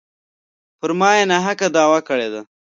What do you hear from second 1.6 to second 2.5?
دعوه کړې ده.